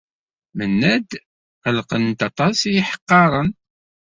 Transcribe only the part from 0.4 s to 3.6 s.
Mennad qellqen-t aṭas yiḥeqqaren.